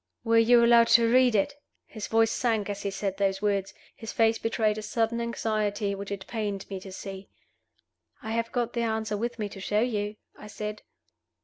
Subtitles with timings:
[0.23, 4.11] "Were you allowed to read it?" His voice sank as he said those words; his
[4.11, 7.29] face betrayed a sudden anxiety which it pained me to see.
[8.19, 10.81] "I have got the answer with me to show you," I said.